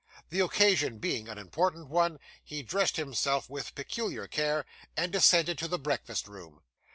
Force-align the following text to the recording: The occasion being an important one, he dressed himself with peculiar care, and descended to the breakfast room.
The 0.29 0.39
occasion 0.39 0.97
being 0.97 1.27
an 1.29 1.37
important 1.37 1.87
one, 1.87 2.17
he 2.43 2.63
dressed 2.63 2.95
himself 2.95 3.47
with 3.51 3.75
peculiar 3.75 4.27
care, 4.27 4.65
and 4.97 5.11
descended 5.11 5.59
to 5.59 5.67
the 5.67 5.77
breakfast 5.77 6.27
room. 6.27 6.61